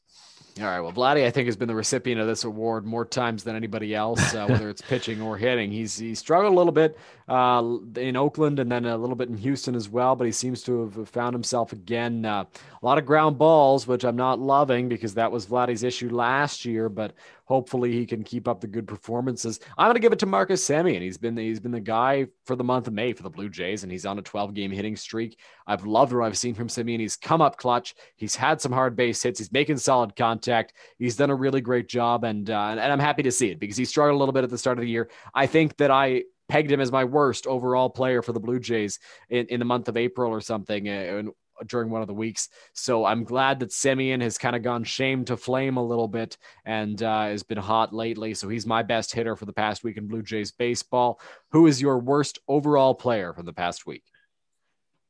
[0.60, 0.82] All right.
[0.82, 3.96] Well, Vladdy, I think, has been the recipient of this award more times than anybody
[3.96, 5.72] else, uh, whether it's pitching or hitting.
[5.72, 6.98] He's he struggled a little bit
[7.30, 10.62] uh, in Oakland and then a little bit in Houston as well, but he seems
[10.64, 12.26] to have found himself again.
[12.26, 12.44] Uh,
[12.82, 16.66] a lot of ground balls, which I'm not loving because that was Vladdy's issue last
[16.66, 16.90] year.
[16.90, 17.14] But
[17.52, 19.60] hopefully he can keep up the good performances.
[19.78, 21.02] I'm going to give it to Marcus Semien.
[21.02, 23.50] He's been the, he's been the guy for the month of May for the Blue
[23.50, 25.38] Jays, and he's on a 12 game hitting streak.
[25.68, 27.02] I've loved what I've seen from Semien.
[27.02, 27.94] He's come up clutch.
[28.16, 29.38] He's had some hard base hits.
[29.38, 30.72] He's making solid contact.
[30.98, 33.76] He's done a really great job, and uh, and I'm happy to see it because
[33.76, 35.10] he struggled a little bit at the start of the year.
[35.36, 38.98] I think that I pegged him as my worst overall player for the Blue Jays
[39.30, 40.88] in, in the month of April or something.
[40.88, 41.32] And
[41.68, 42.50] during one of the weeks.
[42.74, 46.38] So I'm glad that Semien has kind of gone shame to flame a little bit
[46.66, 48.34] and uh, has been hot lately.
[48.34, 51.20] So he's my best hitter for the past week in Blue Jays baseball.
[51.52, 54.04] Who is your worst overall player from the past week?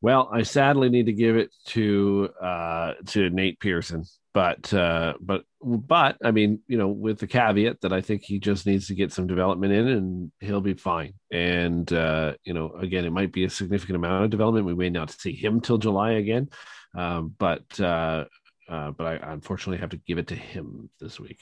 [0.01, 5.43] Well, I sadly need to give it to uh, to Nate Pearson but uh, but
[5.61, 8.95] but I mean, you know, with the caveat that I think he just needs to
[8.95, 11.13] get some development in, and he'll be fine.
[11.31, 14.65] And uh, you know, again, it might be a significant amount of development.
[14.65, 16.49] We may not see him till July again,
[16.95, 18.25] um, but uh,
[18.69, 21.39] uh, but I unfortunately have to give it to him this week.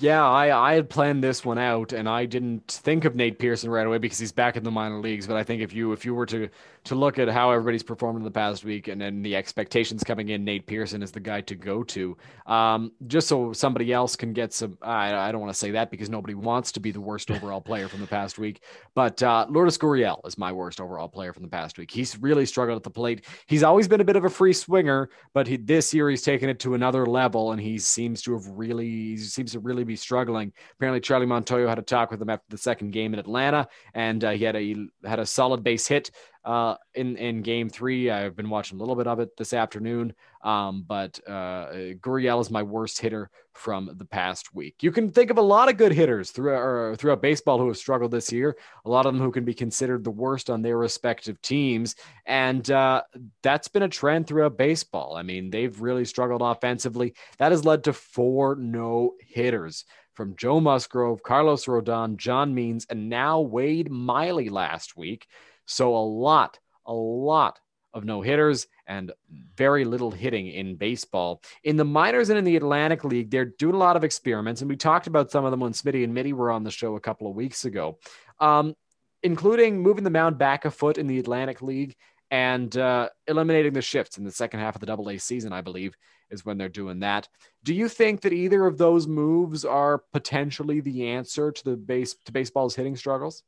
[0.00, 3.68] Yeah, I, I had planned this one out, and I didn't think of Nate Pearson
[3.68, 5.26] right away because he's back in the minor leagues.
[5.26, 6.48] But I think if you if you were to
[6.88, 10.30] to look at how everybody's performed in the past week and then the expectations coming
[10.30, 12.16] in, Nate Pearson is the guy to go to.
[12.46, 15.90] Um, just so somebody else can get some, I, I don't want to say that
[15.90, 18.62] because nobody wants to be the worst overall player from the past week.
[18.94, 21.90] But uh, Lourdes Gurriel is my worst overall player from the past week.
[21.90, 23.26] He's really struggled at the plate.
[23.46, 26.48] He's always been a bit of a free swinger, but he, this year he's taken
[26.48, 30.52] it to another level, and he seems to have really seems to really be struggling.
[30.74, 34.22] Apparently, Charlie Montoyo had a talk with him after the second game in Atlanta, and
[34.22, 34.74] uh, he had a
[35.04, 36.10] had a solid base hit
[36.44, 38.10] uh, in in Game Three.
[38.10, 42.62] I've been watching a little bit of it this afternoon, um, but uh, is my
[42.62, 44.76] worst hitter from the past week.
[44.82, 48.10] You can think of a lot of good hitters throughout throughout baseball who have struggled
[48.10, 48.56] this year.
[48.84, 52.70] A lot of them who can be considered the worst on their respective teams, and
[52.70, 53.02] uh,
[53.42, 55.16] that's been a trend throughout baseball.
[55.16, 57.14] I mean, they've really struggled offensively.
[57.38, 59.84] That has led to four no hitters
[60.18, 65.28] from Joe Musgrove, Carlos Rodon, John Means, and now Wade Miley last week.
[65.68, 67.60] So a lot, a lot
[67.92, 69.12] of no hitters and
[69.54, 71.42] very little hitting in baseball.
[71.62, 74.70] In the minors and in the Atlantic League, they're doing a lot of experiments, and
[74.70, 77.00] we talked about some of them when Smitty and Mitty were on the show a
[77.00, 77.98] couple of weeks ago,
[78.40, 78.74] um,
[79.22, 81.96] including moving the mound back a foot in the Atlantic League
[82.30, 85.60] and uh, eliminating the shifts in the second half of the Double A season, I
[85.60, 85.94] believe,
[86.30, 87.28] is when they're doing that.
[87.64, 92.14] Do you think that either of those moves are potentially the answer to the base
[92.24, 93.42] to baseball's hitting struggles?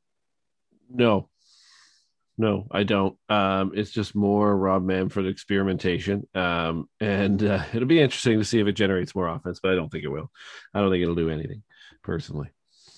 [0.88, 1.28] No,
[2.40, 3.18] no, I don't.
[3.28, 8.60] Um, it's just more Rob Manfred experimentation, um, and uh, it'll be interesting to see
[8.60, 9.60] if it generates more offense.
[9.62, 10.30] But I don't think it will.
[10.72, 11.62] I don't think it'll do anything,
[12.02, 12.48] personally.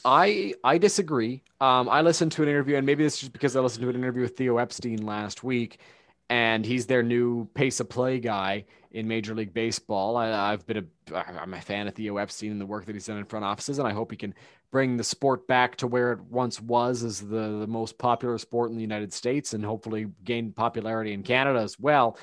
[0.05, 1.43] I I disagree.
[1.61, 3.89] Um, I listened to an interview, and maybe this is just because I listened to
[3.89, 5.81] an interview with Theo Epstein last week,
[6.31, 10.17] and he's their new pace of play guy in Major League Baseball.
[10.17, 13.07] I, have been a I'm a fan of Theo Epstein and the work that he's
[13.07, 14.35] done in front offices, and I hope he can
[14.73, 18.71] bring the sport back to where it once was as the, the most popular sport
[18.71, 22.19] in the United States, and hopefully gain popularity in Canada as well.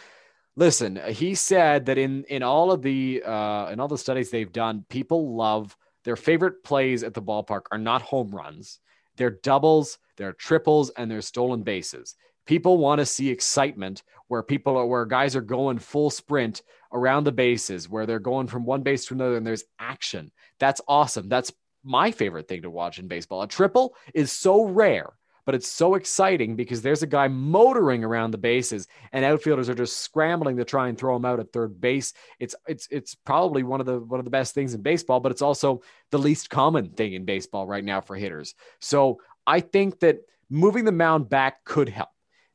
[0.55, 4.51] Listen, he said that in in all of the uh, in all the studies they've
[4.51, 8.79] done, people love their favorite plays at the ballpark are not home runs.
[9.15, 12.15] They're doubles, they're triples, and they're stolen bases.
[12.45, 17.25] People want to see excitement where people are where guys are going full sprint around
[17.25, 20.31] the bases, where they're going from one base to another, and there's action.
[20.59, 21.29] That's awesome.
[21.29, 21.51] That's
[21.83, 23.41] my favorite thing to watch in baseball.
[23.41, 25.13] A triple is so rare
[25.49, 29.73] but it's so exciting because there's a guy motoring around the bases and outfielders are
[29.73, 32.13] just scrambling to try and throw him out at third base.
[32.39, 35.31] It's it's it's probably one of the one of the best things in baseball, but
[35.31, 38.53] it's also the least common thing in baseball right now for hitters.
[38.79, 40.19] So I think that
[40.51, 42.09] moving the mound back could help.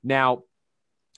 [0.04, 0.44] Now,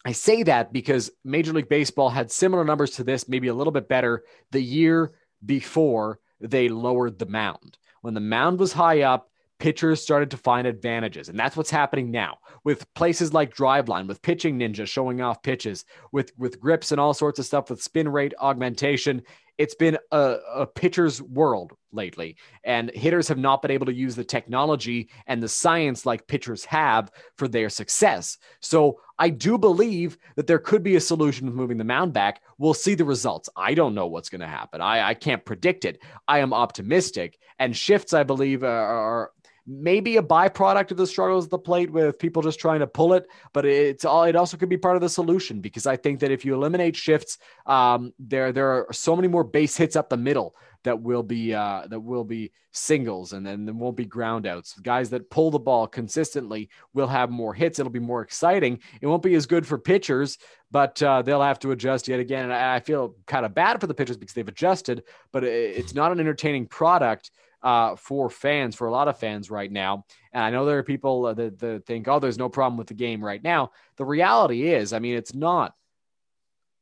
[0.03, 3.71] I say that because Major League Baseball had similar numbers to this, maybe a little
[3.71, 5.13] bit better the year
[5.45, 7.77] before they lowered the mound.
[8.03, 11.29] When the mound was high up, pitchers started to find advantages.
[11.29, 15.85] And that's what's happening now with places like Driveline, with Pitching Ninja showing off pitches,
[16.13, 19.23] with, with grips and all sorts of stuff, with spin rate augmentation.
[19.59, 24.15] It's been a, a pitcher's world lately, and hitters have not been able to use
[24.15, 28.37] the technology and the science like pitchers have for their success.
[28.61, 32.43] So I do believe that there could be a solution with moving the mound back.
[32.59, 33.49] We'll see the results.
[33.57, 34.81] I don't know what's going to happen.
[34.81, 36.03] I, I can't predict it.
[36.29, 37.39] I am optimistic.
[37.59, 39.31] And shifts, I believe, are,
[39.67, 43.13] maybe a byproduct of the struggles at the plate with people just trying to pull
[43.15, 46.21] it, but it's all it also could be part of the solution because I think
[46.21, 50.09] that if you eliminate shifts, um, there there are so many more base hits up
[50.09, 54.05] the middle that will be uh, that will be singles and then there won't be
[54.05, 54.79] ground outs.
[54.81, 57.79] Guys that pull the ball consistently will have more hits.
[57.79, 58.79] It'll be more exciting.
[59.01, 60.39] It won't be as good for pitchers,
[60.71, 62.45] but uh, they'll have to adjust yet again.
[62.45, 66.13] And I feel kind of bad for the pitchers because they've adjusted, but it's not
[66.13, 67.31] an entertaining product
[67.67, 70.05] uh, for fans, for a lot of fans right now.
[70.33, 72.95] And I know there are people that, that think, oh, there's no problem with the
[72.95, 73.73] game right now.
[73.97, 75.75] The reality is, I mean, it's not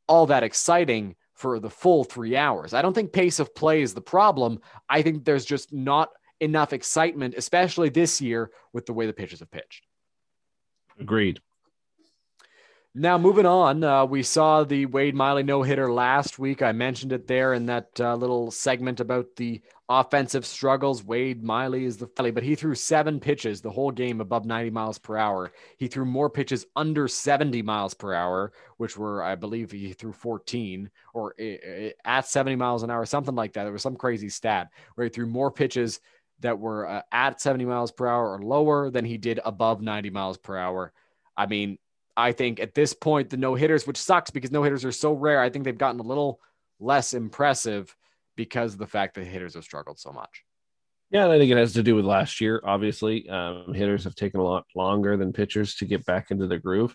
[0.07, 2.75] all that exciting for the full three hours.
[2.75, 4.61] I don't think pace of play is the problem.
[4.87, 9.41] I think there's just not enough excitement, especially this year with the way the pitchers
[9.41, 9.87] have pitched.
[11.01, 11.41] Agreed.
[12.97, 16.63] Now, moving on, uh, we saw the Wade Miley no hitter last week.
[16.63, 21.03] I mentioned it there in that uh, little segment about the offensive struggles.
[21.03, 24.99] Wade Miley is the but he threw seven pitches the whole game above 90 miles
[24.99, 25.51] per hour.
[25.77, 30.13] He threw more pitches under 70 miles per hour, which were, I believe, he threw
[30.13, 31.35] 14 or
[32.05, 33.65] at 70 miles an hour, something like that.
[33.65, 35.99] There was some crazy stat where he threw more pitches
[36.39, 40.11] that were uh, at 70 miles per hour or lower than he did above 90
[40.11, 40.93] miles per hour.
[41.37, 41.79] I mean,
[42.17, 45.13] I think at this point, the no hitters, which sucks because no hitters are so
[45.13, 46.41] rare, I think they've gotten a little
[46.79, 47.95] less impressive
[48.37, 50.45] because of the fact that hitters have struggled so much.
[51.11, 52.61] Yeah, and I think it has to do with last year.
[52.65, 56.59] Obviously, um, hitters have taken a lot longer than pitchers to get back into the
[56.59, 56.95] groove,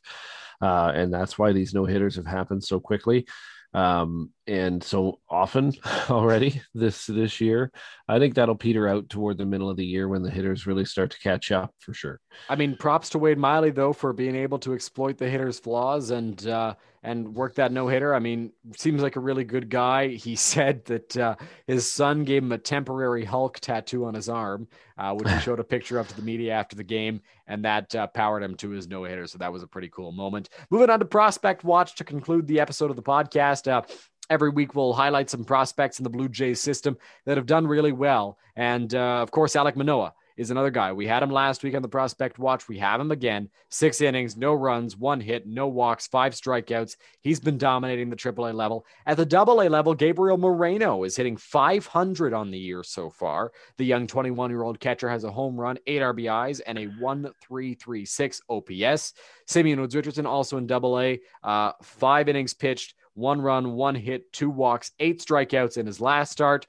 [0.61, 3.25] uh, and that's why these no hitters have happened so quickly
[3.73, 5.73] um, and so often
[6.09, 7.71] already this this year.
[8.07, 10.85] I think that'll peter out toward the middle of the year when the hitters really
[10.85, 12.19] start to catch up for sure.
[12.49, 16.09] I mean, props to Wade Miley though for being able to exploit the hitters' flaws
[16.11, 18.13] and uh, and work that no hitter.
[18.13, 20.09] I mean, seems like a really good guy.
[20.09, 21.35] He said that uh,
[21.67, 25.59] his son gave him a temporary Hulk tattoo on his arm, uh, which he showed
[25.59, 28.69] a picture of to the media after the game, and that uh, powered him to
[28.69, 29.27] his no hitter.
[29.27, 30.49] So that was a pretty cool moment.
[30.69, 33.71] Moving on to Prospect Watch to conclude the episode of the podcast.
[33.71, 33.81] Uh,
[34.29, 37.91] every week we'll highlight some prospects in the Blue Jays system that have done really
[37.91, 38.37] well.
[38.55, 40.93] And uh, of course, Alek Manoah is another guy.
[40.93, 42.69] We had him last week on the prospect watch.
[42.69, 43.49] We have him again.
[43.67, 46.95] Six innings, no runs, one hit, no walks, five strikeouts.
[47.21, 48.85] He's been dominating the AAA level.
[49.05, 53.51] At the AA level, Gabriel Moreno is hitting 500 on the year so far.
[53.77, 58.39] The young 21 year old catcher has a home run, eight RBIs, and a 1.336
[58.49, 59.13] OPS.
[59.45, 64.49] Simeon Woods Richardson also in AA, uh, five innings pitched, one run, one hit, two
[64.49, 66.65] walks, eight strikeouts in his last start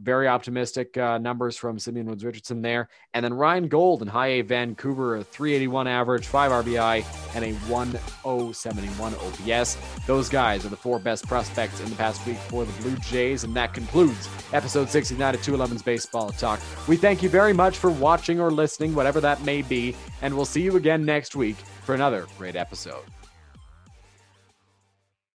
[0.00, 2.88] very optimistic uh, numbers from Simeon Woods Richardson there.
[3.12, 7.52] And then Ryan Gold and High A Vancouver, a 381 average, 5 RBI, and a
[7.68, 9.78] 1071 OPS.
[10.06, 13.44] Those guys are the four best prospects in the past week for the Blue Jays.
[13.44, 16.60] And that concludes episode 69 of 211's Baseball Talk.
[16.88, 19.94] We thank you very much for watching or listening, whatever that may be.
[20.22, 23.13] And we'll see you again next week for another great episode.